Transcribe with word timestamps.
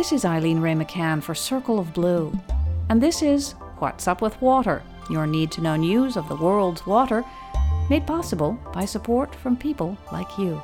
This 0.00 0.12
is 0.12 0.24
Eileen 0.24 0.60
Wray 0.60 0.72
McCann 0.72 1.22
for 1.22 1.34
Circle 1.34 1.78
of 1.78 1.92
Blue. 1.92 2.32
And 2.88 3.02
this 3.02 3.20
is 3.20 3.52
What's 3.80 4.08
Up 4.08 4.22
with 4.22 4.40
Water, 4.40 4.82
your 5.10 5.26
need 5.26 5.52
to 5.52 5.60
know 5.60 5.76
news 5.76 6.16
of 6.16 6.26
the 6.26 6.36
world's 6.36 6.86
water, 6.86 7.22
made 7.90 8.06
possible 8.06 8.58
by 8.72 8.86
support 8.86 9.34
from 9.34 9.58
people 9.58 9.98
like 10.10 10.38
you. 10.38 10.62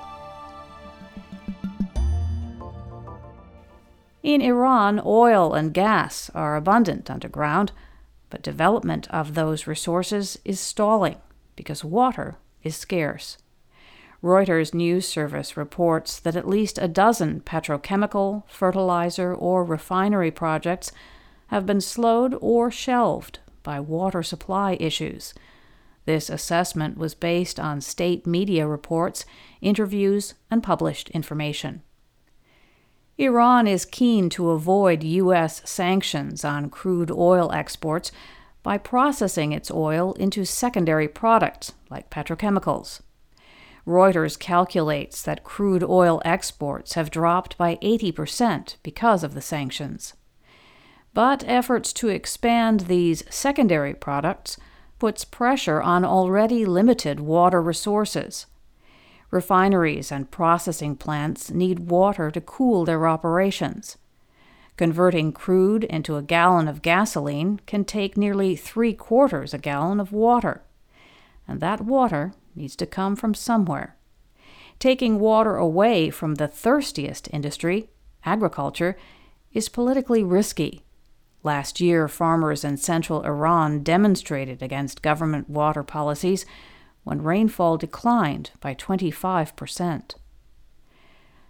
In 4.23 4.41
Iran, 4.41 5.03
oil 5.05 5.53
and 5.53 5.75
gas 5.75 6.31
are 6.35 6.57
abundant 6.57 7.11
underground, 7.11 7.73
but 8.31 8.41
development 8.41 9.07
of 9.11 9.35
those 9.35 9.67
resources 9.67 10.39
is 10.47 10.61
stalling 10.61 11.19
because 11.57 11.85
water 11.85 12.37
is 12.63 12.75
scarce. 12.75 13.37
Reuters 14.23 14.73
news 14.73 15.07
service 15.07 15.57
reports 15.57 16.19
that 16.21 16.37
at 16.37 16.49
least 16.49 16.79
a 16.79 16.89
dozen 16.89 17.41
petrochemical, 17.41 18.45
fertilizer, 18.49 19.35
or 19.35 19.65
refinery 19.65 20.31
projects 20.31 20.91
have 21.49 21.67
been 21.67 21.81
slowed 21.81 22.37
or 22.41 22.71
shelved 22.71 23.39
by 23.63 23.79
water 23.79 24.23
supply 24.23 24.77
issues. 24.81 25.35
This 26.07 26.31
assessment 26.31 26.97
was 26.97 27.15
based 27.15 27.59
on 27.61 27.81
state 27.81 28.27
media 28.27 28.67
reports, 28.67 29.25
interviews, 29.61 30.35
and 30.51 30.63
published 30.63 31.11
information. 31.11 31.83
Iran 33.19 33.67
is 33.67 33.85
keen 33.85 34.29
to 34.31 34.51
avoid 34.51 35.03
U.S. 35.03 35.63
sanctions 35.69 36.45
on 36.45 36.71
crude 36.71 37.11
oil 37.11 37.51
exports 37.53 38.13
by 38.63 38.79
processing 38.79 39.53
its 39.53 39.71
oil 39.71 40.13
into 40.15 40.45
secondary 40.45 41.09
products 41.09 41.73
like 41.89 42.11
petrochemicals. 42.11 43.01
Reuters 43.87 44.39
calculates 44.39 45.23
that 45.23 45.45
crude 45.45 45.85
oil 45.85 46.21
exports 46.25 46.95
have 46.95 47.11
dropped 47.11 47.57
by 47.57 47.77
80% 47.77 48.77
because 48.83 49.23
of 49.23 49.35
the 49.35 49.41
sanctions. 49.41 50.15
But 51.15 51.45
efforts 51.47 51.93
to 51.95 52.09
expand 52.09 52.81
these 52.81 53.23
secondary 53.31 53.95
products 53.95 54.59
puts 54.99 55.25
pressure 55.25 55.81
on 55.81 56.05
already 56.05 56.65
limited 56.65 57.21
water 57.21 57.63
resources. 57.63 58.47
Refineries 59.31 60.11
and 60.11 60.31
processing 60.31 60.97
plants 60.97 61.51
need 61.51 61.91
water 61.91 62.31
to 62.31 62.41
cool 62.41 62.85
their 62.85 63.07
operations. 63.07 63.99
Converting 64.77 65.33
crude 65.33 65.85
into 65.85 66.17
a 66.17 66.23
gallon 66.23 66.69
of 66.69 66.83
gasoline 66.83 67.61
can 67.67 67.85
take 67.85 68.17
nearly 68.17 68.57
three 68.57 68.93
quarters 68.93 69.55
a 69.55 69.59
gallon 69.59 70.01
of 70.01 70.13
water. 70.13 70.63
And 71.49 71.61
that 71.61 71.81
water 71.81 72.35
needs 72.57 72.77
to 72.77 72.87
come 72.87 73.17
from 73.17 73.35
somewhere. 73.35 73.97
Taking 74.79 75.19
water 75.19 75.57
away 75.57 76.11
from 76.11 76.35
the 76.35 76.49
thirstiest 76.49 77.29
industry, 77.33 77.89
agriculture, 78.25 78.97
is 79.53 79.69
politically 79.69 80.23
risky. 80.23 80.83
Last 81.43 81.81
year, 81.81 82.09
farmers 82.09 82.65
in 82.65 82.77
central 82.77 83.23
Iran 83.23 83.83
demonstrated 83.83 84.63
against 84.63 85.03
government 85.03 85.49
water 85.49 85.83
policies 85.83 86.45
when 87.05 87.23
rainfall 87.23 87.77
declined 87.77 88.51
by 88.61 88.75
25%. 88.75 90.15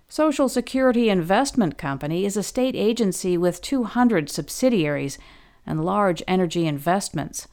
Social 0.08 0.48
Security 0.48 1.08
Investment 1.08 1.76
Company 1.76 2.24
is 2.24 2.36
a 2.36 2.42
state 2.42 2.76
agency 2.76 3.36
with 3.36 3.60
200 3.60 4.30
subsidiaries 4.30 5.18
and 5.66 5.84
large 5.84 6.22
energy 6.28 6.66
investments. 6.66 7.48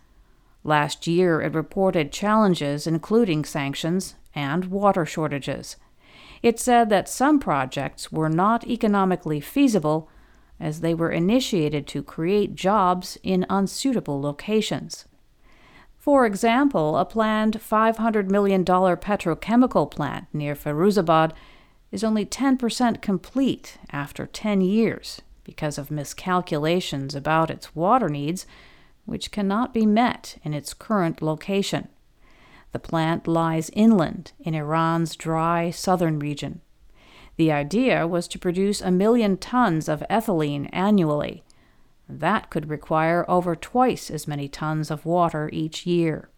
Last 0.64 1.08
year, 1.08 1.42
it 1.42 1.54
reported 1.54 2.12
challenges, 2.12 2.88
including 2.88 3.44
sanctions 3.44 4.16
and 4.34 4.66
water 4.66 5.06
shortages. 5.06 5.76
It 6.42 6.60
said 6.60 6.90
that 6.90 7.10
some 7.10 7.40
projects 7.40 8.12
were 8.12 8.30
not 8.30 8.68
economically 8.68 9.40
feasible 9.40 10.10
as 10.60 10.82
they 10.82 10.94
were 10.94 11.12
initiated 11.12 11.88
to 11.88 12.04
create 12.04 12.56
jobs 12.56 13.18
in 13.24 13.46
unsuitable 13.50 14.22
locations. 14.22 15.06
For 15.98 16.26
example, 16.26 16.98
a 16.98 17.06
planned 17.06 17.60
$500 17.60 18.30
million 18.30 18.66
petrochemical 18.66 19.90
plant 19.90 20.26
near 20.34 20.54
Firuzabad 20.54 21.32
is 21.92 22.04
only 22.04 22.26
10% 22.26 23.02
complete 23.02 23.78
after 23.92 24.26
10 24.26 24.62
years 24.62 25.22
because 25.44 25.78
of 25.78 25.92
miscalculations 25.92 27.16
about 27.16 27.50
its 27.50 27.76
water 27.76 28.10
needs 28.10 28.46
which 29.06 29.32
cannot 29.32 29.74
be 29.74 29.86
met 29.86 30.38
in 30.44 30.54
its 30.54 30.74
current 30.74 31.22
location. 31.22 31.88
The 32.72 32.80
plant 32.80 33.28
lies 33.28 33.70
inland 33.74 34.32
in 34.40 34.56
Iran's 34.56 35.16
dry 35.16 35.70
southern 35.70 36.20
region. 36.20 36.62
The 37.36 37.52
idea 37.52 38.08
was 38.08 38.28
to 38.30 38.40
produce 38.40 38.82
a 38.82 38.92
million 38.92 39.38
tons 39.38 39.88
of 39.90 40.04
ethylene 40.10 40.70
annually. 40.72 41.44
That 42.08 42.50
could 42.50 42.70
require 42.70 43.26
over 43.28 43.56
twice 43.56 44.12
as 44.12 44.28
many 44.28 44.48
tons 44.48 44.92
of 44.92 45.06
water 45.06 45.50
each 45.52 45.86
year. 45.86 46.30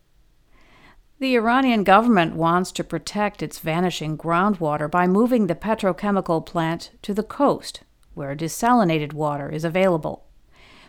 The 1.20 1.36
Iranian 1.36 1.84
government 1.86 2.36
wants 2.36 2.74
to 2.74 2.84
protect 2.84 3.42
its 3.42 3.60
vanishing 3.60 4.18
groundwater 4.18 4.92
by 4.92 5.08
moving 5.08 5.48
the 5.48 5.56
petrochemical 5.56 6.46
plant 6.46 6.92
to 7.04 7.14
the 7.14 7.24
coast, 7.24 7.84
where 8.14 8.36
desalinated 8.36 9.14
water 9.14 9.50
is 9.50 9.64
available. 9.64 10.25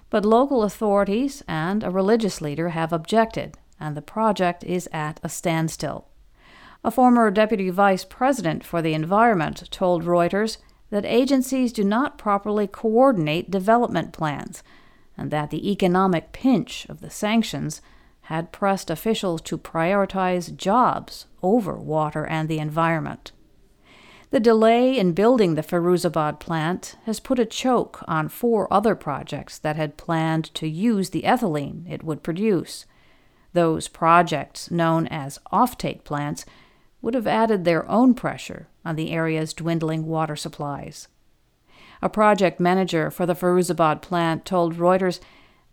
But 0.09 0.25
local 0.25 0.63
authorities 0.63 1.43
and 1.49 1.83
a 1.83 1.91
religious 1.91 2.41
leader 2.41 2.71
have 2.71 2.93
objected, 2.93 3.59
and 3.81 3.97
the 3.97 4.03
project 4.03 4.65
is 4.65 4.89
at 4.93 5.21
a 5.23 5.29
standstill. 5.29 6.07
A 6.85 6.91
former 6.91 7.31
deputy 7.31 7.71
vice 7.71 8.05
president 8.05 8.65
for 8.65 8.81
the 8.81 8.95
environment 8.95 9.69
told 9.71 10.05
Reuters 10.05 10.59
that 10.91 11.05
agencies 11.05 11.73
do 11.73 11.83
not 11.83 12.19
properly 12.19 12.67
coordinate 12.67 13.51
development 13.51 14.13
plans, 14.13 14.63
and 15.17 15.31
that 15.33 15.51
the 15.51 15.71
economic 15.71 16.31
pinch 16.33 16.87
of 16.89 17.01
the 17.01 17.11
sanctions 17.11 17.83
had 18.23 18.53
pressed 18.53 18.91
officials 18.91 19.41
to 19.41 19.59
prioritize 19.59 20.55
jobs 20.57 21.27
over 21.43 21.75
water 21.75 22.25
and 22.27 22.49
the 22.49 22.59
environment. 22.59 23.33
The 24.31 24.41
delay 24.41 24.99
in 24.99 25.13
building 25.13 25.55
the 25.55 25.63
Firuzabad 25.63 26.41
plant 26.41 26.97
has 27.05 27.21
put 27.21 27.39
a 27.39 27.47
choke 27.47 28.03
on 28.09 28.29
four 28.29 28.73
other 28.73 28.97
projects 28.97 29.57
that 29.59 29.77
had 29.77 29.97
planned 29.97 30.53
to 30.55 30.69
use 30.69 31.11
the 31.11 31.23
ethylene 31.23 31.89
it 31.89 32.03
would 32.03 32.25
produce. 32.25 32.87
Those 33.53 33.87
projects, 33.89 34.71
known 34.71 35.07
as 35.07 35.39
offtake 35.53 36.03
plants, 36.03 36.45
would 37.01 37.15
have 37.15 37.29
added 37.29 37.65
their 37.65 37.89
own 37.89 38.15
pressure 38.15 38.67
on 38.85 38.97
the 38.97 39.13
area's 39.13 39.55
dwindling 39.55 40.07
water 40.07 40.35
supplies. 40.35 41.07
A 42.03 42.09
project 42.09 42.59
manager 42.59 43.11
for 43.13 43.27
the 43.27 43.35
Firuzabad 43.35 44.03
plant 44.03 44.45
told 44.45 44.75
Reuters 44.75 45.21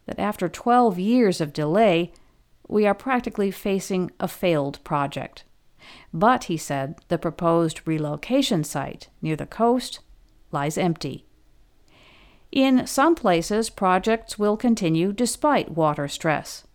that 0.06 0.20
after 0.20 0.47
12 0.47 1.00
years 1.00 1.41
of 1.41 1.53
delay, 1.53 2.14
we 2.68 2.85
are 2.85 2.94
practically 2.94 3.50
facing 3.50 4.12
a 4.20 4.28
failed 4.28 4.81
project. 4.84 5.44
But, 6.13 6.45
he 6.45 6.57
said, 6.57 6.95
the 7.07 7.17
proposed 7.17 7.81
relocation 7.85 8.63
site 8.63 9.09
near 9.21 9.35
the 9.35 9.45
coast 9.45 9.99
lies 10.51 10.77
empty. 10.77 11.25
In 12.51 12.85
some 12.85 13.16
places, 13.16 13.69
projects 13.69 14.38
will 14.38 14.55
continue 14.55 15.11
despite 15.11 15.72
water 15.72 16.07
stress. 16.07 16.66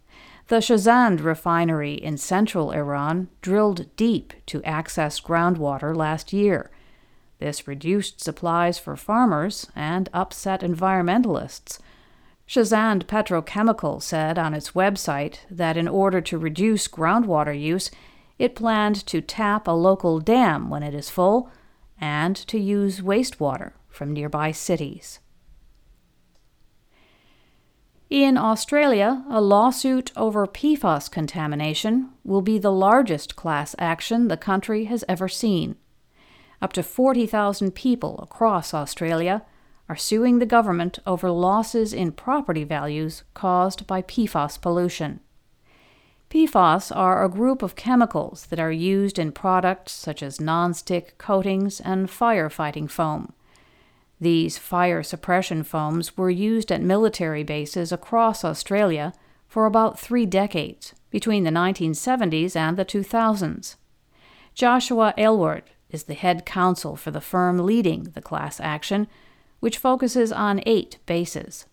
The 0.48 0.56
Shazand 0.56 1.22
refinery 1.22 1.94
in 1.94 2.16
central 2.16 2.72
Iran 2.72 3.28
drilled 3.42 3.94
deep 3.96 4.32
to 4.46 4.64
access 4.64 5.20
groundwater 5.20 5.94
last 5.94 6.32
year. 6.32 6.70
This 7.38 7.68
reduced 7.68 8.20
supplies 8.20 8.78
for 8.78 8.96
farmers 8.96 9.68
and 9.76 10.08
upset 10.12 10.62
environmentalists. 10.62 11.78
Shazand 12.48 13.04
Petrochemical 13.04 14.02
said 14.02 14.38
on 14.38 14.54
its 14.54 14.72
website 14.72 15.40
that 15.50 15.76
in 15.76 15.86
order 15.86 16.22
to 16.22 16.38
reduce 16.38 16.88
groundwater 16.88 17.58
use, 17.58 17.90
it 18.38 18.54
planned 18.54 19.06
to 19.06 19.20
tap 19.20 19.66
a 19.66 19.72
local 19.72 20.20
dam 20.20 20.70
when 20.70 20.82
it 20.82 20.94
is 20.94 21.10
full 21.10 21.50
and 22.00 22.36
to 22.36 22.58
use 22.58 23.00
wastewater 23.00 23.72
from 23.88 24.12
nearby 24.12 24.52
cities. 24.52 25.18
In 28.10 28.38
Australia, 28.38 29.24
a 29.28 29.40
lawsuit 29.40 30.12
over 30.16 30.46
PFAS 30.46 31.10
contamination 31.10 32.10
will 32.24 32.40
be 32.40 32.58
the 32.58 32.72
largest 32.72 33.36
class 33.36 33.74
action 33.78 34.28
the 34.28 34.36
country 34.36 34.84
has 34.84 35.04
ever 35.06 35.28
seen. 35.28 35.76
Up 36.62 36.72
to 36.72 36.82
40,000 36.82 37.74
people 37.74 38.18
across 38.22 38.72
Australia 38.72 39.44
are 39.90 39.96
suing 39.96 40.38
the 40.38 40.46
government 40.46 40.98
over 41.06 41.30
losses 41.30 41.92
in 41.92 42.12
property 42.12 42.64
values 42.64 43.24
caused 43.34 43.86
by 43.86 44.00
PFAS 44.00 44.60
pollution. 44.60 45.20
PFAS 46.30 46.94
are 46.94 47.24
a 47.24 47.28
group 47.30 47.62
of 47.62 47.74
chemicals 47.74 48.46
that 48.46 48.60
are 48.60 48.72
used 48.72 49.18
in 49.18 49.32
products 49.32 49.92
such 49.92 50.22
as 50.22 50.38
nonstick 50.38 51.16
coatings 51.16 51.80
and 51.80 52.08
firefighting 52.08 52.90
foam. 52.90 53.32
These 54.20 54.58
fire 54.58 55.02
suppression 55.02 55.62
foams 55.62 56.18
were 56.18 56.28
used 56.28 56.70
at 56.70 56.82
military 56.82 57.44
bases 57.44 57.92
across 57.92 58.44
Australia 58.44 59.14
for 59.46 59.64
about 59.64 59.98
three 59.98 60.26
decades, 60.26 60.94
between 61.10 61.44
the 61.44 61.50
1970s 61.50 62.54
and 62.54 62.76
the 62.76 62.84
2000s. 62.84 63.76
Joshua 64.54 65.14
Aylward 65.16 65.62
is 65.88 66.04
the 66.04 66.14
head 66.14 66.44
counsel 66.44 66.96
for 66.96 67.10
the 67.10 67.20
firm 67.22 67.58
leading 67.58 68.04
the 68.14 68.20
class 68.20 68.60
action, 68.60 69.06
which 69.60 69.78
focuses 69.78 70.30
on 70.30 70.60
eight 70.66 70.98
bases. 71.06 71.64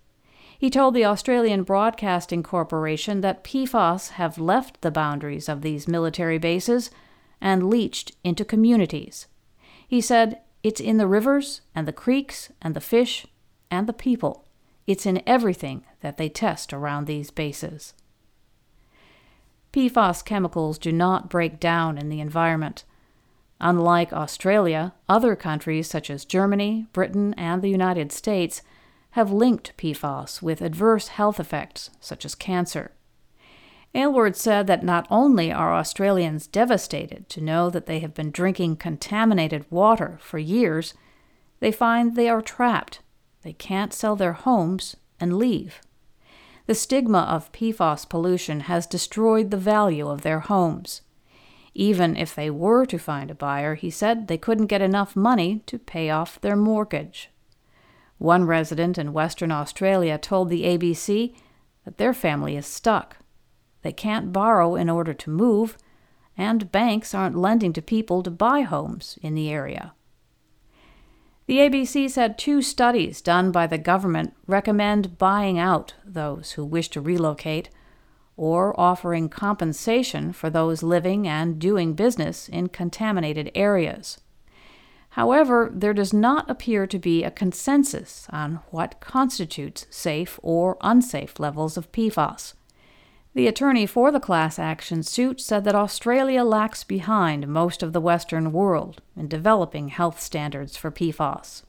He 0.57 0.69
told 0.69 0.93
the 0.93 1.05
Australian 1.05 1.63
Broadcasting 1.63 2.43
Corporation 2.43 3.21
that 3.21 3.43
PFAS 3.43 4.11
have 4.11 4.37
left 4.37 4.81
the 4.81 4.91
boundaries 4.91 5.49
of 5.49 5.61
these 5.61 5.87
military 5.87 6.37
bases 6.37 6.91
and 7.41 7.69
leached 7.69 8.13
into 8.23 8.45
communities. 8.45 9.27
He 9.87 10.01
said, 10.01 10.39
It's 10.63 10.79
in 10.79 10.97
the 10.97 11.07
rivers 11.07 11.61
and 11.73 11.87
the 11.87 11.93
creeks 11.93 12.51
and 12.61 12.73
the 12.73 12.81
fish 12.81 13.27
and 13.69 13.87
the 13.87 13.93
people. 13.93 14.47
It's 14.87 15.05
in 15.05 15.21
everything 15.27 15.83
that 16.01 16.17
they 16.17 16.29
test 16.29 16.71
around 16.71 17.05
these 17.05 17.31
bases. 17.31 17.93
PFAS 19.73 20.23
chemicals 20.23 20.77
do 20.77 20.91
not 20.91 21.29
break 21.29 21.59
down 21.59 21.97
in 21.97 22.07
the 22.07 22.21
environment. 22.21 22.85
Unlike 23.59 24.13
Australia, 24.13 24.93
other 25.09 25.35
countries 25.35 25.89
such 25.89 26.09
as 26.09 26.23
Germany, 26.23 26.87
Britain, 26.93 27.33
and 27.33 27.61
the 27.61 27.69
United 27.69 28.11
States 28.11 28.61
have 29.15 29.31
linked 29.31 29.71
PFAS 29.77 30.41
with 30.41 30.61
adverse 30.61 31.07
health 31.07 31.39
effects 31.39 31.89
such 32.01 32.25
as 32.25 32.35
cancer. 32.35 32.91
Aylward 33.93 34.35
said 34.35 34.67
that 34.67 34.83
not 34.83 35.07
only 35.09 35.53
are 35.53 35.73
Australians 35.73 36.47
devastated 36.47 37.29
to 37.29 37.39
know 37.39 37.69
that 37.69 37.85
they 37.85 37.99
have 37.99 38.13
been 38.13 38.29
drinking 38.29 38.75
contaminated 38.75 39.65
water 39.69 40.19
for 40.19 40.37
years, 40.37 40.95
they 41.61 41.71
find 41.71 42.17
they 42.17 42.27
are 42.27 42.41
trapped. 42.41 42.99
They 43.43 43.53
can't 43.53 43.93
sell 43.93 44.17
their 44.17 44.33
homes 44.33 44.97
and 45.17 45.37
leave. 45.37 45.79
The 46.65 46.75
stigma 46.75 47.19
of 47.19 47.53
PFAS 47.53 48.09
pollution 48.09 48.61
has 48.71 48.85
destroyed 48.85 49.49
the 49.49 49.55
value 49.55 50.09
of 50.09 50.23
their 50.23 50.41
homes. 50.41 51.03
Even 51.73 52.17
if 52.17 52.35
they 52.35 52.49
were 52.49 52.85
to 52.87 52.97
find 52.97 53.31
a 53.31 53.35
buyer, 53.35 53.75
he 53.75 53.89
said 53.89 54.27
they 54.27 54.37
couldn't 54.37 54.67
get 54.67 54.81
enough 54.81 55.15
money 55.15 55.63
to 55.67 55.79
pay 55.79 56.09
off 56.09 56.41
their 56.41 56.57
mortgage. 56.57 57.29
One 58.17 58.45
resident 58.45 58.97
in 58.97 59.13
Western 59.13 59.51
Australia 59.51 60.17
told 60.17 60.49
the 60.49 60.63
ABC 60.63 61.35
that 61.83 61.97
their 61.97 62.13
family 62.13 62.55
is 62.55 62.65
stuck. 62.65 63.17
They 63.81 63.91
can't 63.91 64.33
borrow 64.33 64.75
in 64.75 64.89
order 64.89 65.13
to 65.13 65.29
move, 65.29 65.77
and 66.37 66.71
banks 66.71 67.13
aren't 67.13 67.37
lending 67.37 67.73
to 67.73 67.81
people 67.81 68.23
to 68.23 68.31
buy 68.31 68.61
homes 68.61 69.19
in 69.21 69.35
the 69.35 69.49
area. 69.49 69.93
The 71.47 71.59
ABC 71.59 72.09
said 72.09 72.37
two 72.37 72.63
studies 72.63 73.21
done 73.21 73.51
by 73.51 73.67
the 73.67 73.77
government 73.77 74.33
recommend 74.47 75.19
buying 75.19 75.59
out 75.59 75.93
those 76.03 76.53
who 76.53 76.65
wish 76.65 76.89
to 76.89 77.01
relocate 77.01 77.69
or 78.35 78.77
offering 78.79 79.29
compensation 79.29 80.33
for 80.33 80.49
those 80.49 80.81
living 80.81 81.27
and 81.27 81.59
doing 81.59 81.93
business 81.93 82.49
in 82.49 82.69
contaminated 82.69 83.51
areas. 83.53 84.19
However, 85.15 85.71
there 85.73 85.93
does 85.93 86.11
not 86.11 86.49
appear 86.49 86.85
to 86.85 86.99
be 86.99 87.23
a 87.23 87.31
consensus 87.31 88.27
on 88.31 88.59
what 88.71 88.99
constitutes 88.99 89.87
safe 89.89 90.37
or 90.43 90.75
unsafe 90.81 91.39
levels 91.39 91.77
of 91.77 91.89
PFAS. 91.93 92.53
The 93.33 93.47
attorney 93.47 93.85
for 93.85 94.11
the 94.11 94.19
class 94.19 94.59
action 94.59 95.03
suit 95.03 95.39
said 95.39 95.63
that 95.63 95.73
Australia 95.73 96.43
lacks 96.43 96.83
behind 96.83 97.47
most 97.47 97.81
of 97.81 97.93
the 97.93 98.01
Western 98.01 98.51
world 98.51 99.01
in 99.15 99.29
developing 99.29 99.87
health 99.87 100.19
standards 100.19 100.75
for 100.75 100.91
PFAS. 100.91 101.63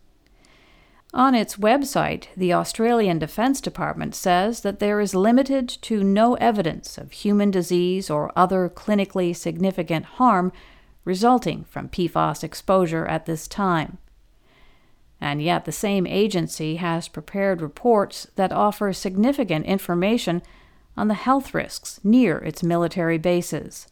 On 1.14 1.32
its 1.36 1.54
website, 1.54 2.26
the 2.36 2.52
Australian 2.52 3.20
Defence 3.20 3.60
Department 3.60 4.16
says 4.16 4.62
that 4.62 4.80
there 4.80 4.98
is 4.98 5.14
limited 5.14 5.68
to 5.82 6.02
no 6.02 6.34
evidence 6.34 6.98
of 6.98 7.12
human 7.12 7.52
disease 7.52 8.10
or 8.10 8.32
other 8.34 8.68
clinically 8.68 9.36
significant 9.36 10.04
harm 10.18 10.52
resulting 11.06 11.64
from 11.64 11.88
PFAS 11.88 12.44
exposure 12.44 13.06
at 13.06 13.24
this 13.24 13.48
time. 13.48 13.96
And 15.18 15.40
yet, 15.40 15.64
the 15.64 15.72
same 15.72 16.06
agency 16.06 16.76
has 16.76 17.08
prepared 17.08 17.62
reports 17.62 18.26
that 18.36 18.52
offer 18.52 18.92
significant 18.92 19.64
information 19.64 20.42
on 20.94 21.08
the 21.08 21.14
health 21.14 21.54
risks 21.54 22.00
near 22.04 22.38
its 22.38 22.62
military 22.62 23.16
bases. 23.16 23.86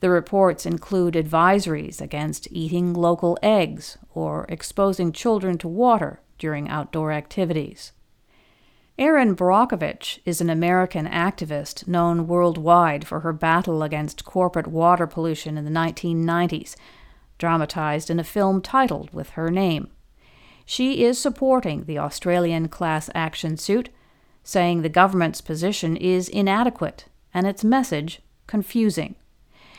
The 0.00 0.10
reports 0.10 0.66
include 0.66 1.14
advisories 1.14 2.00
against 2.00 2.52
eating 2.52 2.92
local 2.92 3.38
eggs 3.42 3.96
or 4.14 4.44
exposing 4.48 5.12
children 5.12 5.58
to 5.58 5.68
water 5.68 6.20
during 6.38 6.68
outdoor 6.68 7.10
activities. 7.10 7.92
Erin 8.96 9.34
Brockovich 9.34 10.20
is 10.24 10.40
an 10.40 10.48
American 10.48 11.08
activist 11.08 11.88
known 11.88 12.28
worldwide 12.28 13.04
for 13.04 13.20
her 13.20 13.32
battle 13.32 13.82
against 13.82 14.24
corporate 14.24 14.68
water 14.68 15.08
pollution 15.08 15.58
in 15.58 15.64
the 15.64 15.70
1990s, 15.70 16.76
dramatized 17.36 18.08
in 18.08 18.20
a 18.20 18.24
film 18.24 18.62
titled 18.62 19.12
with 19.12 19.30
her 19.30 19.50
name. 19.50 19.88
She 20.64 21.02
is 21.02 21.18
supporting 21.18 21.84
the 21.84 21.98
Australian 21.98 22.68
class 22.68 23.10
action 23.16 23.56
suit, 23.56 23.88
saying 24.44 24.82
the 24.82 24.88
government's 24.88 25.40
position 25.40 25.96
is 25.96 26.28
inadequate 26.28 27.06
and 27.32 27.48
its 27.48 27.64
message 27.64 28.20
confusing. 28.46 29.16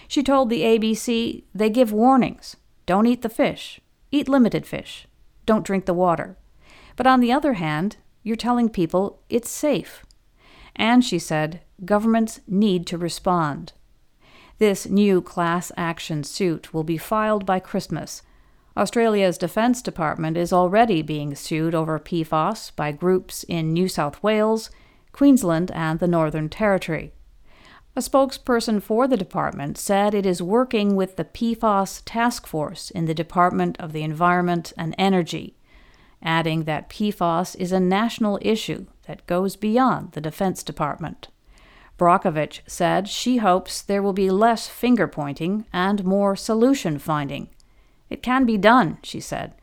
She 0.09 0.23
told 0.23 0.50
the 0.50 0.62
ABC 0.62 1.44
they 1.53 1.69
give 1.69 1.94
warnings 1.94 2.57
don't 2.85 3.07
eat 3.07 3.21
the 3.21 3.29
fish, 3.29 3.79
eat 4.12 4.27
limited 4.27 4.65
fish, 4.65 5.07
don't 5.45 5.65
drink 5.65 5.85
the 5.85 5.94
water. 5.94 6.38
But 6.97 7.07
on 7.07 7.21
the 7.21 7.31
other 7.31 7.53
hand, 7.53 7.95
you're 8.25 8.36
telling 8.36 8.68
people 8.68 9.22
it's 9.30 9.50
safe. 9.50 10.04
And 10.75 11.06
she 11.06 11.19
said, 11.19 11.62
governments 11.86 12.42
need 12.48 12.88
to 12.88 12.98
respond. 12.98 13.72
This 14.57 14.88
new 14.89 15.22
class 15.22 15.72
action 15.77 16.24
suit 16.24 16.74
will 16.74 16.83
be 16.83 16.98
filed 16.98 17.45
by 17.45 17.60
Christmas. 17.60 18.24
Australia's 18.75 19.38
Defence 19.38 19.81
Department 19.81 20.38
is 20.38 20.51
already 20.51 21.04
being 21.04 21.36
sued 21.36 21.75
over 21.75 22.00
PFAS 22.00 22.75
by 22.75 22.92
groups 22.92 23.45
in 23.48 23.72
New 23.72 23.88
South 23.88 24.22
Wales, 24.24 24.72
Queensland, 25.12 25.69
and 25.72 26.00
the 26.00 26.07
Northern 26.07 26.50
Territory. 26.50 27.13
A 27.95 28.01
spokesperson 28.01 28.81
for 28.81 29.07
the 29.07 29.16
department 29.16 29.77
said 29.77 30.16
it 30.16 30.25
is 30.25 30.42
working 30.42 30.95
with 30.95 31.16
the 31.16 31.25
PFAS 31.25 32.01
task 32.06 32.48
force 32.48 32.89
in 32.89 33.06
the 33.06 33.13
Department 33.13 33.77
of 33.80 33.94
the 33.94 34.01
Environment 34.01 34.74
and 34.75 34.95
Energy 34.98 35.54
adding 36.25 36.63
that 36.63 36.89
PFAS 36.89 37.56
is 37.57 37.72
a 37.72 37.80
national 37.80 38.39
issue 38.42 38.88
that 39.07 39.25
goes 39.27 39.56
beyond 39.56 40.12
the 40.12 40.22
Defense 40.22 40.63
Department. 40.63 41.30
Brockovich 41.98 42.60
said 42.68 43.07
she 43.07 43.38
hopes 43.38 43.81
there 43.81 44.04
will 44.04 44.13
be 44.13 44.30
less 44.30 44.68
finger 44.68 45.07
pointing 45.07 45.66
and 45.72 46.04
more 46.04 46.36
solution 46.36 47.00
finding. 47.00 47.50
It 48.10 48.22
can 48.22 48.45
be 48.45 48.57
done, 48.57 48.98
she 49.04 49.19
said. 49.22 49.56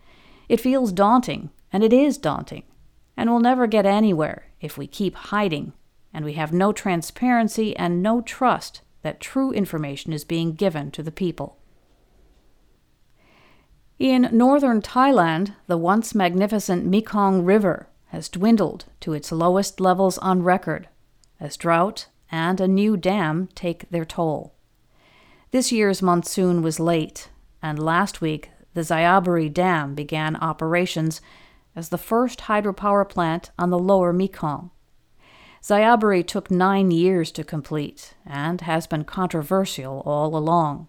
It 0.49 0.61
feels 0.61 0.93
daunting, 0.93 1.51
and 1.73 1.85
it 1.85 1.93
is 1.93 2.17
daunting, 2.17 2.63
and 3.17 3.29
we'll 3.29 3.41
never 3.41 3.67
get 3.67 3.85
anywhere 3.85 4.47
if 4.61 4.79
we 4.79 4.87
keep 4.87 5.15
hiding 5.15 5.75
and 6.15 6.25
we 6.25 6.35
have 6.35 6.53
no 6.53 6.73
transparency 6.73 7.77
and 7.77 8.03
no 8.03 8.21
trust 8.21 8.83
that 9.03 9.21
true 9.21 9.53
information 9.53 10.13
is 10.13 10.25
being 10.25 10.53
given 10.53 10.91
to 10.91 11.03
the 11.03 11.13
people. 11.13 11.59
In 14.03 14.29
northern 14.33 14.83
Thailand, 14.83 15.55
the 15.69 15.79
once 15.79 16.13
magnificent 16.13 16.85
Mekong 16.85 17.45
River 17.45 17.87
has 18.07 18.29
dwindled 18.29 18.87
to 18.99 19.13
its 19.13 19.31
lowest 19.31 19.79
levels 19.79 20.19
on 20.19 20.43
record 20.43 20.89
as 21.39 21.57
drought 21.57 22.09
and 22.29 22.61
a 22.61 22.67
new 22.67 22.97
dam 22.97 23.49
take 23.55 23.89
their 23.91 24.05
toll. 24.05 24.55
This 25.53 25.71
year's 25.71 26.03
monsoon 26.03 26.63
was 26.63 26.81
late, 26.81 27.29
and 27.63 27.79
last 27.79 28.21
week 28.21 28.51
the 28.75 28.81
Xayaburi 28.81 29.49
Dam 29.55 29.95
began 29.95 30.35
operations 30.35 31.21
as 31.77 31.91
the 31.91 31.97
first 31.97 32.41
hydropower 32.41 33.09
plant 33.09 33.53
on 33.57 33.71
the 33.71 33.79
lower 33.79 34.13
Mekong. 34.13 34.73
Xayaburi 35.63 36.27
took 36.27 36.51
nine 36.51 36.91
years 36.91 37.31
to 37.31 37.45
complete 37.45 38.15
and 38.27 38.63
has 38.63 38.89
been 38.89 39.05
controversial 39.05 40.03
all 40.05 40.37
along. 40.37 40.89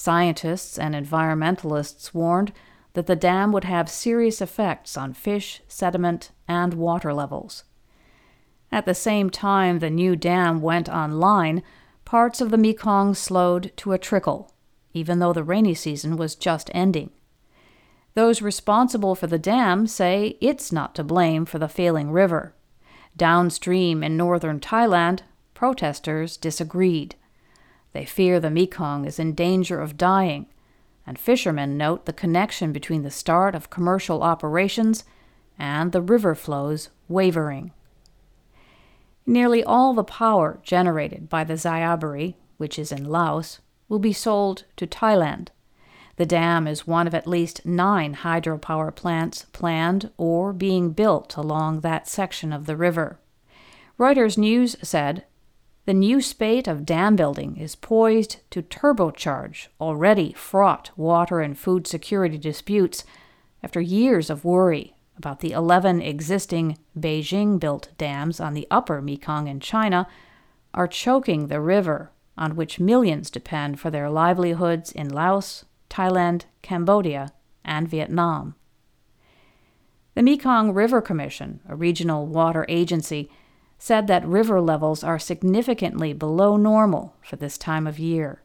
Scientists 0.00 0.78
and 0.78 0.94
environmentalists 0.94 2.14
warned 2.14 2.54
that 2.94 3.06
the 3.06 3.14
dam 3.14 3.52
would 3.52 3.64
have 3.64 3.90
serious 3.90 4.40
effects 4.40 4.96
on 4.96 5.12
fish, 5.12 5.60
sediment, 5.68 6.30
and 6.48 6.72
water 6.72 7.12
levels. 7.12 7.64
At 8.72 8.86
the 8.86 8.94
same 8.94 9.28
time 9.28 9.78
the 9.78 9.90
new 9.90 10.16
dam 10.16 10.62
went 10.62 10.88
online, 10.88 11.62
parts 12.06 12.40
of 12.40 12.50
the 12.50 12.56
Mekong 12.56 13.14
slowed 13.14 13.76
to 13.76 13.92
a 13.92 13.98
trickle, 13.98 14.54
even 14.94 15.18
though 15.18 15.34
the 15.34 15.44
rainy 15.44 15.74
season 15.74 16.16
was 16.16 16.34
just 16.34 16.70
ending. 16.72 17.10
Those 18.14 18.40
responsible 18.40 19.14
for 19.14 19.26
the 19.26 19.38
dam 19.38 19.86
say 19.86 20.38
it's 20.40 20.72
not 20.72 20.94
to 20.94 21.04
blame 21.04 21.44
for 21.44 21.58
the 21.58 21.68
failing 21.68 22.10
river. 22.10 22.54
Downstream 23.18 24.02
in 24.02 24.16
northern 24.16 24.60
Thailand, 24.60 25.20
protesters 25.52 26.38
disagreed. 26.38 27.16
They 27.92 28.04
fear 28.04 28.38
the 28.38 28.50
Mekong 28.50 29.04
is 29.04 29.18
in 29.18 29.34
danger 29.34 29.80
of 29.80 29.96
dying, 29.96 30.46
and 31.06 31.18
fishermen 31.18 31.76
note 31.76 32.06
the 32.06 32.12
connection 32.12 32.72
between 32.72 33.02
the 33.02 33.10
start 33.10 33.54
of 33.54 33.70
commercial 33.70 34.22
operations 34.22 35.04
and 35.58 35.92
the 35.92 36.02
river 36.02 36.34
flows 36.34 36.90
wavering. 37.08 37.72
Nearly 39.26 39.62
all 39.62 39.92
the 39.92 40.04
power 40.04 40.60
generated 40.62 41.28
by 41.28 41.44
the 41.44 41.54
Xayaburi, 41.54 42.34
which 42.56 42.78
is 42.78 42.92
in 42.92 43.04
Laos, 43.04 43.60
will 43.88 43.98
be 43.98 44.12
sold 44.12 44.64
to 44.76 44.86
Thailand. 44.86 45.48
The 46.16 46.26
dam 46.26 46.66
is 46.66 46.86
one 46.86 47.06
of 47.06 47.14
at 47.14 47.26
least 47.26 47.64
nine 47.64 48.16
hydropower 48.16 48.94
plants 48.94 49.46
planned 49.52 50.10
or 50.16 50.52
being 50.52 50.90
built 50.90 51.36
along 51.36 51.80
that 51.80 52.08
section 52.08 52.52
of 52.52 52.66
the 52.66 52.76
river. 52.76 53.18
Reuters 53.98 54.36
News 54.38 54.76
said 54.82 55.24
the 55.86 55.94
new 55.94 56.20
spate 56.20 56.68
of 56.68 56.84
dam 56.84 57.16
building 57.16 57.56
is 57.56 57.74
poised 57.74 58.36
to 58.50 58.62
turbocharge 58.62 59.68
already 59.80 60.32
fraught 60.32 60.90
water 60.96 61.40
and 61.40 61.58
food 61.58 61.86
security 61.86 62.38
disputes 62.38 63.04
after 63.62 63.80
years 63.80 64.30
of 64.30 64.44
worry 64.44 64.94
about 65.16 65.40
the 65.40 65.52
11 65.52 66.00
existing 66.00 66.78
Beijing 66.98 67.58
built 67.58 67.88
dams 67.98 68.40
on 68.40 68.54
the 68.54 68.66
upper 68.70 69.02
Mekong 69.02 69.48
in 69.48 69.60
China 69.60 70.06
are 70.72 70.88
choking 70.88 71.48
the 71.48 71.60
river 71.60 72.10
on 72.38 72.56
which 72.56 72.80
millions 72.80 73.30
depend 73.30 73.78
for 73.78 73.90
their 73.90 74.08
livelihoods 74.08 74.92
in 74.92 75.08
Laos, 75.08 75.64
Thailand, 75.90 76.44
Cambodia, 76.62 77.32
and 77.64 77.88
Vietnam. 77.88 78.54
The 80.14 80.22
Mekong 80.22 80.72
River 80.72 81.02
Commission, 81.02 81.60
a 81.68 81.76
regional 81.76 82.26
water 82.26 82.64
agency, 82.68 83.30
said 83.82 84.06
that 84.06 84.26
river 84.26 84.60
levels 84.60 85.02
are 85.02 85.18
significantly 85.18 86.12
below 86.12 86.58
normal 86.58 87.16
for 87.22 87.36
this 87.36 87.56
time 87.56 87.86
of 87.86 87.98
year. 87.98 88.42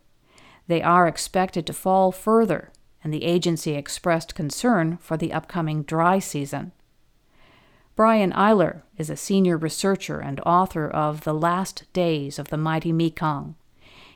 They 0.67 0.81
are 0.81 1.07
expected 1.07 1.67
to 1.67 1.73
fall 1.73 2.13
further, 2.13 2.71
and 3.03 3.13
the 3.13 3.25
agency 3.25 3.75
expressed 3.75 4.33
concern 4.33 4.97
for 5.01 5.17
the 5.17 5.33
upcoming 5.33 5.83
dry 5.83 6.19
season. 6.19 6.71
Brian 7.97 8.31
Eyler 8.31 8.83
is 8.97 9.09
a 9.09 9.17
senior 9.17 9.57
researcher 9.57 10.21
and 10.21 10.39
author 10.45 10.87
of 10.87 11.25
The 11.25 11.33
Last 11.33 11.83
Days 11.91 12.39
of 12.39 12.47
the 12.47 12.57
Mighty 12.57 12.93
Mekong. 12.93 13.55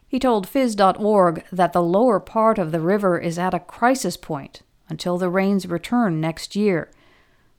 He 0.07 0.19
told 0.19 0.47
Phys.org 0.47 1.43
that 1.51 1.73
the 1.73 1.83
lower 1.83 2.21
part 2.21 2.57
of 2.57 2.71
the 2.71 2.79
river 2.79 3.19
is 3.19 3.37
at 3.37 3.53
a 3.53 3.59
crisis 3.59 4.15
point 4.15 4.61
until 4.87 5.17
the 5.17 5.29
rains 5.29 5.67
return 5.67 6.21
next 6.21 6.55
year, 6.55 6.89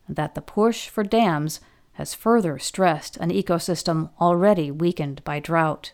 and 0.08 0.16
that 0.16 0.34
the 0.34 0.40
push 0.40 0.88
for 0.88 1.04
dams 1.04 1.60
has 2.00 2.14
further 2.14 2.58
stressed 2.58 3.18
an 3.18 3.28
ecosystem 3.28 4.08
already 4.18 4.70
weakened 4.70 5.22
by 5.22 5.38
drought. 5.38 5.92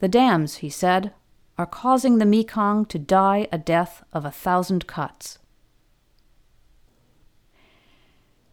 The 0.00 0.08
dams, 0.08 0.56
he 0.56 0.68
said, 0.68 1.12
are 1.56 1.64
causing 1.64 2.18
the 2.18 2.26
Mekong 2.26 2.86
to 2.86 2.98
die 2.98 3.46
a 3.52 3.56
death 3.56 4.02
of 4.12 4.24
a 4.24 4.32
thousand 4.32 4.88
cuts. 4.88 5.38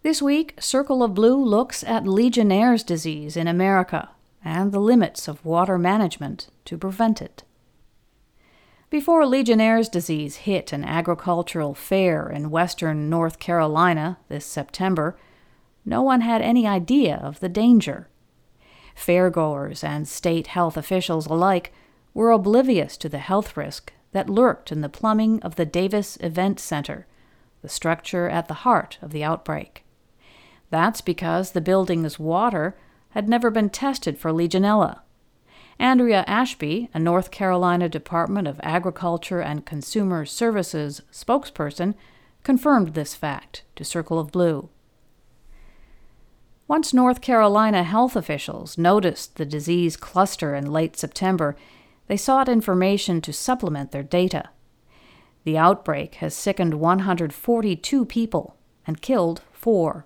This 0.03 0.21
week, 0.21 0.53
Circle 0.59 1.01
of 1.01 1.15
Blue 1.15 1.43
looks 1.43 1.83
at 1.83 2.05
Legionnaire's 2.05 2.83
disease 2.83 3.35
in 3.35 3.47
America 3.47 4.11
and 4.45 4.71
the 4.71 4.79
limits 4.79 5.27
of 5.27 5.43
water 5.43 5.79
management 5.79 6.49
to 6.65 6.77
prevent 6.77 7.19
it. 7.19 7.41
Before 8.91 9.25
Legionnaire's 9.25 9.89
disease 9.89 10.35
hit 10.45 10.71
an 10.71 10.83
agricultural 10.83 11.73
fair 11.73 12.29
in 12.29 12.51
western 12.51 13.09
North 13.09 13.39
Carolina 13.39 14.19
this 14.27 14.45
September, 14.45 15.17
no 15.85 16.01
one 16.01 16.21
had 16.21 16.41
any 16.41 16.67
idea 16.67 17.15
of 17.17 17.39
the 17.39 17.49
danger. 17.49 18.07
Fairgoers 18.95 19.83
and 19.83 20.07
state 20.07 20.47
health 20.47 20.75
officials 20.75 21.25
alike 21.27 21.73
were 22.13 22.31
oblivious 22.31 22.97
to 22.97 23.09
the 23.09 23.19
health 23.19 23.55
risk 23.55 23.93
that 24.11 24.29
lurked 24.29 24.71
in 24.71 24.81
the 24.81 24.89
plumbing 24.89 25.41
of 25.41 25.55
the 25.55 25.65
Davis 25.65 26.17
Event 26.21 26.59
Center, 26.59 27.07
the 27.61 27.69
structure 27.69 28.27
at 28.27 28.47
the 28.47 28.65
heart 28.65 28.97
of 29.01 29.11
the 29.11 29.23
outbreak. 29.23 29.85
That's 30.69 31.01
because 31.01 31.51
the 31.51 31.61
building's 31.61 32.19
water 32.19 32.75
had 33.11 33.27
never 33.27 33.49
been 33.49 33.69
tested 33.69 34.17
for 34.17 34.31
Legionella. 34.31 35.01
Andrea 35.79 36.25
Ashby, 36.27 36.89
a 36.93 36.99
North 36.99 37.31
Carolina 37.31 37.87
Department 37.87 38.47
of 38.47 38.59
Agriculture 38.61 39.39
and 39.39 39.65
Consumer 39.65 40.25
Services 40.25 41.01
spokesperson, 41.11 41.95
confirmed 42.43 42.93
this 42.93 43.15
fact 43.15 43.63
to 43.75 43.85
Circle 43.85 44.19
of 44.19 44.31
Blue. 44.31 44.69
Once 46.69 46.93
North 46.93 47.19
Carolina 47.19 47.81
health 47.81 48.15
officials 48.15 48.77
noticed 48.77 49.37
the 49.37 49.45
disease 49.45 49.97
cluster 49.97 50.53
in 50.53 50.71
late 50.71 50.95
September, 50.95 51.55
they 52.05 52.15
sought 52.15 52.47
information 52.47 53.21
to 53.21 53.33
supplement 53.33 53.91
their 53.91 54.03
data. 54.03 54.49
The 55.45 55.57
outbreak 55.57 56.15
has 56.15 56.35
sickened 56.35 56.75
142 56.75 58.05
people 58.05 58.55
and 58.85 59.01
killed 59.01 59.41
four. 59.51 60.05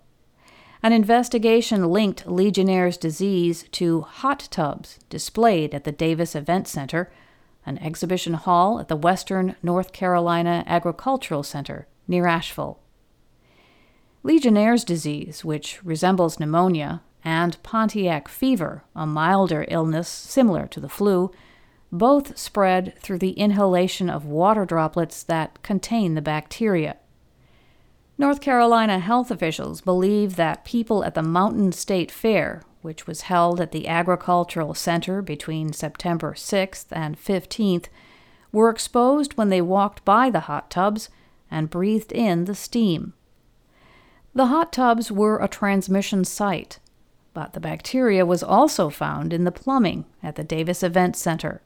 An 0.81 0.93
investigation 0.93 1.89
linked 1.89 2.25
Legionnaire's 2.25 2.95
disease 2.95 3.65
to 3.73 4.03
hot 4.03 4.47
tubs 4.49 4.99
displayed 5.09 5.75
at 5.75 5.83
the 5.83 5.91
Davis 5.91 6.33
Event 6.33 6.69
Center, 6.69 7.11
an 7.65 7.77
exhibition 7.79 8.35
hall 8.35 8.79
at 8.79 8.87
the 8.87 8.95
Western 8.95 9.57
North 9.61 9.91
Carolina 9.91 10.63
Agricultural 10.65 11.43
Center 11.43 11.87
near 12.07 12.25
Asheville. 12.25 12.79
Legionnaire's 14.23 14.85
disease, 14.85 15.43
which 15.43 15.83
resembles 15.83 16.39
pneumonia, 16.39 17.01
and 17.25 17.61
Pontiac 17.61 18.29
fever, 18.29 18.83
a 18.95 19.05
milder 19.05 19.65
illness 19.67 20.07
similar 20.07 20.65
to 20.67 20.79
the 20.79 20.89
flu, 20.89 21.31
both 21.91 22.37
spread 22.37 22.97
through 22.99 23.19
the 23.19 23.31
inhalation 23.31 24.09
of 24.09 24.25
water 24.25 24.65
droplets 24.65 25.23
that 25.23 25.61
contain 25.61 26.15
the 26.15 26.21
bacteria. 26.21 26.95
North 28.17 28.39
Carolina 28.39 28.99
health 28.99 29.29
officials 29.29 29.81
believe 29.81 30.37
that 30.37 30.65
people 30.65 31.03
at 31.03 31.15
the 31.15 31.21
Mountain 31.21 31.73
State 31.73 32.11
Fair, 32.11 32.63
which 32.81 33.05
was 33.05 33.21
held 33.21 33.59
at 33.59 33.71
the 33.71 33.87
Agricultural 33.87 34.73
Center 34.73 35.21
between 35.21 35.73
September 35.73 36.33
6th 36.33 36.85
and 36.91 37.17
15th, 37.17 37.87
were 38.51 38.69
exposed 38.69 39.33
when 39.33 39.49
they 39.49 39.61
walked 39.61 40.05
by 40.05 40.29
the 40.29 40.41
hot 40.41 40.69
tubs 40.69 41.09
and 41.51 41.69
breathed 41.69 42.11
in 42.11 42.45
the 42.45 42.55
steam. 42.55 43.13
The 44.35 44.47
hot 44.47 44.73
tubs 44.73 45.11
were 45.11 45.39
a 45.39 45.47
transmission 45.47 46.23
site, 46.25 46.79
but 47.35 47.53
the 47.53 47.59
bacteria 47.59 48.25
was 48.25 48.41
also 48.41 48.89
found 48.89 49.31
in 49.31 49.43
the 49.43 49.51
plumbing 49.51 50.05
at 50.23 50.35
the 50.35 50.43
Davis 50.43 50.81
Event 50.81 51.15
Center. 51.15 51.61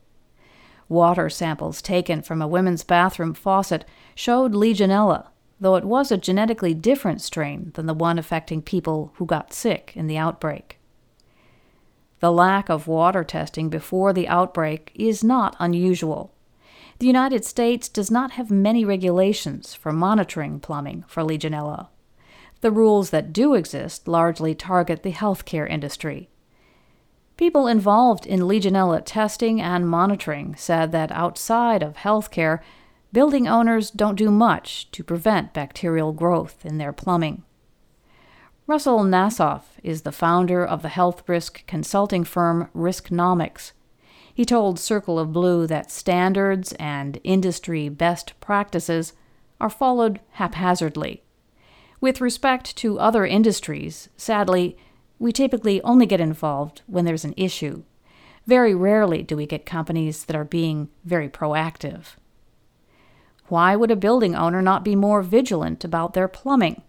Water 0.89 1.29
samples 1.29 1.81
taken 1.81 2.21
from 2.21 2.41
a 2.41 2.47
women's 2.47 2.83
bathroom 2.83 3.33
faucet 3.33 3.86
showed 4.15 4.53
Legionella, 4.53 5.27
though 5.62 5.75
it 5.75 5.86
was 5.86 6.12
a 6.12 6.17
genetically 6.17 6.74
different 6.74 7.21
strain 7.21 7.71
than 7.75 7.86
the 7.86 7.93
one 7.93 8.19
affecting 8.19 8.62
people 8.62 9.13
who 9.15 9.25
got 9.25 9.53
sick 9.53 9.93
in 9.95 10.07
the 10.07 10.17
outbreak. 10.17 10.77
The 12.19 12.31
lack 12.31 12.69
of 12.69 12.88
water 12.88 13.24
testing 13.24 13.69
before 13.69 14.12
the 14.12 14.27
outbreak 14.27 14.91
is 14.93 15.24
not 15.24 15.55
unusual. 15.59 16.33
The 17.00 17.07
United 17.07 17.45
States 17.45 17.88
does 17.88 18.12
not 18.12 18.31
have 18.31 18.51
many 18.51 18.83
regulations 18.83 19.74
for 19.74 19.93
monitoring 19.93 20.59
plumbing 20.59 21.05
for 21.07 21.24
Legionella. 21.24 21.88
The 22.61 22.71
rules 22.71 23.11
that 23.11 23.33
do 23.33 23.53
exist 23.53 24.07
largely 24.07 24.55
target 24.55 25.03
the 25.03 25.13
healthcare 25.13 25.69
industry. 25.69 26.29
People 27.37 27.67
involved 27.67 28.25
in 28.25 28.39
Legionella 28.39 29.03
testing 29.05 29.61
and 29.61 29.87
monitoring 29.87 30.55
said 30.55 30.91
that 30.91 31.11
outside 31.11 31.83
of 31.83 31.97
healthcare, 31.97 32.61
building 33.13 33.47
owners 33.47 33.91
don't 33.91 34.15
do 34.15 34.31
much 34.31 34.89
to 34.91 35.03
prevent 35.03 35.53
bacterial 35.53 36.13
growth 36.13 36.65
in 36.65 36.79
their 36.79 36.91
plumbing. 36.91 37.43
Russell 38.65 38.99
Nassof 39.01 39.61
is 39.83 40.01
the 40.01 40.11
founder 40.11 40.65
of 40.65 40.81
the 40.81 40.89
health 40.89 41.23
risk 41.29 41.65
consulting 41.67 42.23
firm 42.23 42.69
Risknomics. 42.75 43.71
He 44.33 44.45
told 44.45 44.79
Circle 44.79 45.19
of 45.19 45.31
Blue 45.31 45.67
that 45.67 45.91
standards 45.91 46.73
and 46.73 47.19
industry 47.23 47.87
best 47.87 48.33
practices 48.39 49.13
are 49.61 49.69
followed 49.69 50.19
haphazardly 50.31 51.23
with 51.99 52.21
respect 52.21 52.75
to 52.77 52.99
other 52.99 53.25
industries, 53.25 54.09
sadly, 54.17 54.77
we 55.19 55.31
typically 55.31 55.81
only 55.81 56.05
get 56.05 56.21
involved 56.21 56.81
when 56.85 57.05
there's 57.05 57.25
an 57.25 57.33
issue. 57.37 57.83
Very 58.45 58.73
rarely 58.73 59.23
do 59.23 59.35
we 59.35 59.45
get 59.45 59.65
companies 59.65 60.25
that 60.25 60.35
are 60.35 60.45
being 60.45 60.89
very 61.03 61.27
proactive. 61.27 62.15
Why 63.47 63.75
would 63.75 63.91
a 63.91 63.95
building 63.95 64.35
owner 64.35 64.61
not 64.61 64.83
be 64.83 64.95
more 64.95 65.21
vigilant 65.21 65.83
about 65.83 66.13
their 66.13 66.27
plumbing? 66.27 66.81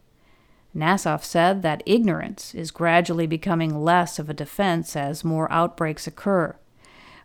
Nassof 0.75 1.25
said 1.25 1.63
that 1.63 1.83
ignorance 1.87 2.55
is 2.55 2.71
gradually 2.71 3.27
becoming 3.27 3.83
less 3.83 4.19
of 4.19 4.29
a 4.29 4.35
defense 4.35 4.95
as 4.95 5.25
more 5.25 5.51
outbreaks 5.51 6.07
occur. 6.07 6.57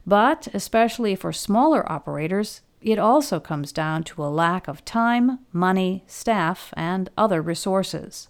But, 0.06 0.48
especially 0.54 1.16
for 1.16 1.32
smaller 1.32 1.90
operators, 1.92 2.62
it 2.84 3.00
also 3.00 3.40
comes 3.40 3.72
down 3.72 4.04
to 4.04 4.24
a 4.24 4.28
lack 4.28 4.68
of 4.68 4.86
time, 4.86 5.40
money, 5.52 6.04
staff, 6.08 6.74
and 6.76 7.10
other 7.18 7.42
resources. 7.42 8.28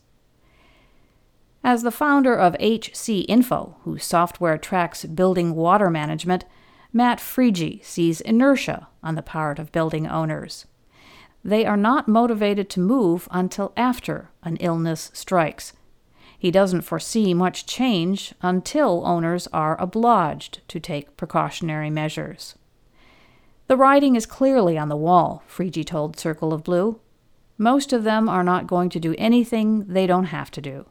As 1.63 1.83
the 1.83 1.91
founder 1.91 2.35
of 2.35 2.55
HC 2.59 3.25
Info, 3.29 3.77
whose 3.83 4.03
software 4.03 4.57
tracks 4.57 5.05
building 5.05 5.55
water 5.55 5.89
management, 5.89 6.45
Matt 6.91 7.19
Freije 7.19 7.83
sees 7.83 8.21
inertia 8.21 8.87
on 9.01 9.15
the 9.15 9.21
part 9.21 9.59
of 9.59 9.71
building 9.71 10.05
owners. 10.05 10.65
They 11.43 11.65
are 11.65 11.77
not 11.77 12.07
motivated 12.07 12.69
to 12.71 12.79
move 12.79 13.27
until 13.31 13.73
after 13.75 14.29
an 14.43 14.57
illness 14.57 15.09
strikes. 15.13 15.73
He 16.37 16.51
doesn't 16.51 16.81
foresee 16.81 17.33
much 17.33 17.65
change 17.65 18.33
until 18.41 19.05
owners 19.05 19.47
are 19.47 19.79
obliged 19.81 20.61
to 20.67 20.79
take 20.79 21.17
precautionary 21.17 21.89
measures. 21.89 22.55
The 23.73 23.77
writing 23.77 24.15
is 24.15 24.27
clearly 24.27 24.77
on 24.77 24.89
the 24.89 24.95
wall, 24.95 25.41
Freije 25.49 25.83
told 25.83 26.19
Circle 26.19 26.53
of 26.53 26.63
Blue. 26.63 26.99
Most 27.57 27.91
of 27.91 28.03
them 28.03 28.29
are 28.29 28.43
not 28.43 28.67
going 28.67 28.87
to 28.89 28.99
do 28.99 29.15
anything 29.17 29.87
they 29.87 30.05
don't 30.05 30.25
have 30.25 30.51
to 30.51 30.61
do. 30.61 30.85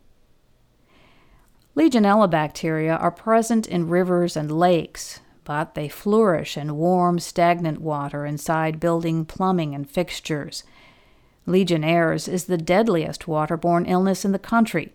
Legionella 1.76 2.28
bacteria 2.28 2.96
are 2.96 3.12
present 3.12 3.68
in 3.68 3.88
rivers 3.88 4.36
and 4.36 4.50
lakes, 4.50 5.20
but 5.44 5.76
they 5.76 5.88
flourish 5.88 6.56
in 6.56 6.74
warm, 6.74 7.20
stagnant 7.20 7.80
water 7.80 8.26
inside 8.26 8.80
building 8.80 9.26
plumbing 9.26 9.76
and 9.76 9.88
fixtures. 9.88 10.64
Legionnaires 11.46 12.26
is 12.26 12.46
the 12.46 12.58
deadliest 12.58 13.26
waterborne 13.26 13.88
illness 13.88 14.24
in 14.24 14.32
the 14.32 14.40
country. 14.40 14.92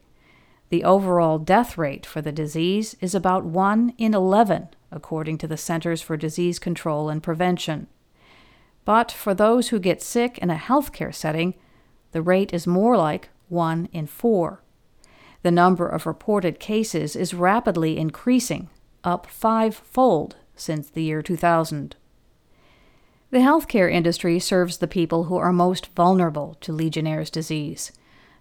The 0.69 0.83
overall 0.83 1.39
death 1.39 1.77
rate 1.77 2.05
for 2.05 2.21
the 2.21 2.31
disease 2.31 2.95
is 2.99 3.15
about 3.15 3.45
1 3.45 3.93
in 3.97 4.13
11, 4.13 4.69
according 4.91 5.37
to 5.39 5.47
the 5.47 5.57
Centers 5.57 6.01
for 6.01 6.17
Disease 6.17 6.59
Control 6.59 7.09
and 7.09 7.23
Prevention. 7.23 7.87
But 8.83 9.11
for 9.11 9.33
those 9.33 9.69
who 9.69 9.79
get 9.79 10.01
sick 10.01 10.37
in 10.37 10.49
a 10.49 10.55
healthcare 10.55 11.13
setting, 11.13 11.53
the 12.11 12.21
rate 12.21 12.53
is 12.53 12.67
more 12.67 12.97
like 12.97 13.29
1 13.49 13.87
in 13.93 14.07
4. 14.07 14.61
The 15.43 15.51
number 15.51 15.87
of 15.87 16.05
reported 16.05 16.59
cases 16.59 17.15
is 17.15 17.33
rapidly 17.33 17.97
increasing, 17.97 18.69
up 19.03 19.27
five-fold 19.27 20.35
since 20.55 20.89
the 20.89 21.03
year 21.03 21.21
2000. 21.21 21.95
The 23.29 23.39
healthcare 23.39 23.91
industry 23.91 24.39
serves 24.39 24.77
the 24.77 24.87
people 24.87 25.25
who 25.25 25.37
are 25.37 25.53
most 25.53 25.87
vulnerable 25.87 26.57
to 26.61 26.73
Legionnaire's 26.73 27.29
disease, 27.29 27.91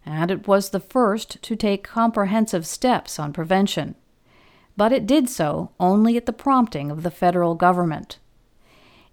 and 0.07 0.31
it 0.31 0.47
was 0.47 0.71
the 0.71 0.81
first 0.81 1.43
to 1.43 1.57
take 1.57 1.83
comprehensive 1.83 2.65
steps 2.67 3.19
on 3.19 3.33
prevention. 3.33 3.97
But 4.77 4.93
it 4.93 5.07
did 5.07 5.29
so 5.29 5.73
only 5.81 6.17
at 6.17 6.27
the 6.27 6.33
prompting 6.33 6.91
of 6.91 7.03
the 7.03 7.11
federal 7.11 7.57
government. 7.57 8.19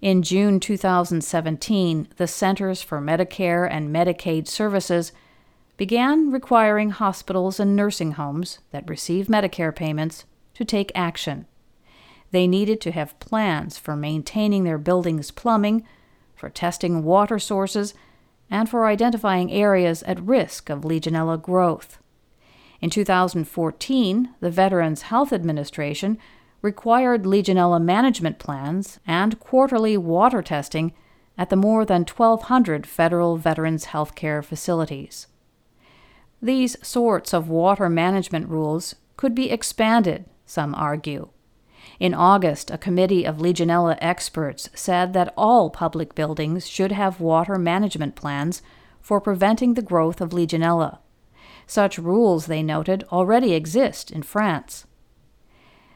In 0.01 0.21
June 0.21 0.59
2017, 0.59 2.09
the 2.17 2.27
Centers 2.27 2.81
for 2.81 3.01
Medicare 3.01 3.67
and 3.69 3.93
Medicaid 3.93 4.47
Services 4.47 5.13
began 5.77 6.29
requiring 6.29 6.91
hospitals 6.91 7.59
and 7.59 7.75
nursing 7.75 8.11
homes 8.11 8.59
that 8.71 8.89
receive 8.89 9.27
Medicare 9.27 9.75
payments 9.75 10.25
to 10.53 10.63
take 10.63 10.91
action. 10.93 11.45
They 12.31 12.47
needed 12.47 12.81
to 12.81 12.91
have 12.91 13.19
plans 13.19 13.77
for 13.77 13.95
maintaining 13.95 14.63
their 14.63 14.77
building's 14.77 15.31
plumbing, 15.31 15.85
for 16.35 16.49
testing 16.49 17.03
water 17.03 17.39
sources, 17.39 17.93
and 18.53 18.69
for 18.69 18.85
identifying 18.85 19.51
areas 19.51 20.03
at 20.03 20.21
risk 20.21 20.69
of 20.69 20.81
Legionella 20.81 21.41
growth. 21.41 21.97
In 22.81 22.91
2014, 22.91 24.29
the 24.41 24.51
Veterans 24.51 25.01
Health 25.01 25.33
Administration 25.33 26.19
required 26.61 27.23
Legionella 27.23 27.81
management 27.81 28.37
plans 28.37 28.99
and 29.07 29.39
quarterly 29.39 29.97
water 29.97 30.43
testing 30.43 30.93
at 31.35 31.49
the 31.49 31.55
more 31.55 31.83
than 31.83 32.05
1,200 32.05 32.85
federal 32.85 33.37
veterans 33.37 33.85
health 33.85 34.13
care 34.13 34.43
facilities. 34.43 35.25
These 36.39 36.77
sorts 36.85 37.33
of 37.33 37.49
water 37.49 37.89
management 37.89 38.49
rules 38.49 38.93
could 39.17 39.33
be 39.33 39.49
expanded, 39.49 40.25
some 40.45 40.75
argue. 40.75 41.29
In 42.03 42.13
August, 42.13 42.69
a 42.69 42.77
committee 42.77 43.23
of 43.23 43.37
Legionella 43.37 43.97
experts 44.01 44.69
said 44.75 45.13
that 45.13 45.33
all 45.37 45.69
public 45.69 46.13
buildings 46.13 46.67
should 46.67 46.91
have 46.91 47.21
water 47.21 47.57
management 47.57 48.17
plans 48.17 48.61
for 48.99 49.21
preventing 49.21 49.75
the 49.75 49.81
growth 49.81 50.19
of 50.19 50.31
Legionella. 50.31 50.97
Such 51.65 51.97
rules, 51.97 52.47
they 52.47 52.61
noted, 52.61 53.05
already 53.09 53.53
exist 53.53 54.11
in 54.11 54.21
France. 54.21 54.85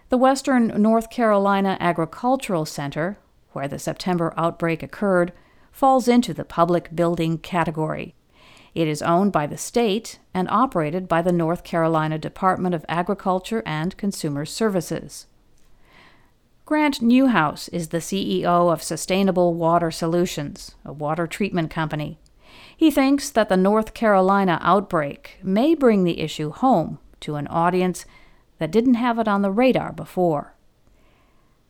The 0.07 0.17
Western 0.17 0.67
North 0.81 1.09
Carolina 1.09 1.75
Agricultural 1.81 2.65
Center, 2.65 3.17
where 3.51 3.67
the 3.67 3.77
September 3.77 4.33
outbreak 4.37 4.81
occurred, 4.81 5.33
falls 5.73 6.07
into 6.07 6.33
the 6.33 6.45
public 6.45 6.95
building 6.95 7.37
category. 7.37 8.15
It 8.73 8.87
is 8.87 9.01
owned 9.01 9.33
by 9.33 9.45
the 9.45 9.57
state 9.57 10.19
and 10.33 10.47
operated 10.49 11.09
by 11.09 11.21
the 11.21 11.33
North 11.33 11.65
Carolina 11.65 12.17
Department 12.17 12.73
of 12.73 12.85
Agriculture 12.87 13.61
and 13.65 13.97
Consumer 13.97 14.45
Services. 14.45 15.27
Grant 16.67 17.01
Newhouse 17.01 17.69
is 17.69 17.87
the 17.87 17.99
CEO 17.99 18.73
of 18.73 18.83
Sustainable 18.83 19.53
Water 19.53 19.89
Solutions, 19.89 20.75
a 20.83 20.91
water 20.91 21.25
treatment 21.25 21.71
company. 21.71 22.19
He 22.75 22.91
thinks 22.91 23.29
that 23.29 23.47
the 23.47 23.55
North 23.55 23.93
Carolina 23.93 24.59
outbreak 24.61 25.39
may 25.41 25.75
bring 25.75 26.03
the 26.03 26.19
issue 26.19 26.51
home 26.51 26.99
to 27.21 27.35
an 27.35 27.47
audience 27.47 28.03
that 28.59 28.69
didn't 28.69 28.95
have 28.95 29.17
it 29.17 29.29
on 29.29 29.43
the 29.43 29.49
radar 29.49 29.93
before. 29.93 30.55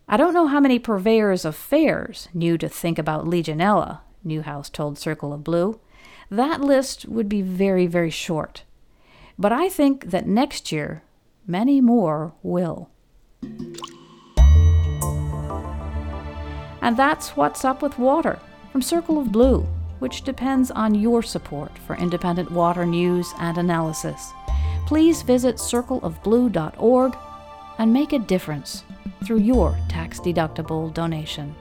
I 0.08 0.18
don't 0.18 0.34
know 0.34 0.48
how 0.48 0.60
many 0.60 0.80
purveyors 0.80 1.46
of 1.46 1.56
fairs 1.56 2.28
knew 2.34 2.58
to 2.58 2.68
think 2.68 2.98
about 2.98 3.26
Legionella, 3.26 4.00
Newhouse 4.24 4.68
told 4.68 4.98
Circle 4.98 5.32
of 5.32 5.44
Blue 5.44 5.80
that 6.32 6.60
list 6.60 7.06
would 7.06 7.30
be 7.30 7.44
very, 7.44 7.86
very 7.86 8.10
short. 8.10 8.64
But 9.38 9.52
I 9.52 9.70
think 9.70 10.06
that 10.06 10.26
next 10.26 10.72
year, 10.72 11.04
many 11.46 11.82
more 11.82 12.34
will. 12.42 12.90
And 16.88 16.96
that's 16.96 17.36
what's 17.36 17.66
up 17.66 17.82
with 17.82 18.00
water 18.00 18.40
from 18.72 18.82
Circle 18.82 19.20
of 19.20 19.30
Blue, 19.30 19.68
which 20.00 20.22
depends 20.22 20.72
on 20.72 20.96
your 20.96 21.22
support 21.22 21.78
for 21.80 21.98
independent 21.98 22.50
water 22.50 22.86
news 22.86 23.34
and 23.40 23.58
analysis. 23.58 24.32
Please 24.86 25.22
visit 25.22 25.58
circleofblue.org 25.58 27.18
and 27.78 27.92
make 27.92 28.14
a 28.14 28.20
difference 28.20 28.86
through 29.26 29.40
your 29.40 29.78
tax 29.90 30.22
deductible 30.22 30.94
donation. 30.94 31.54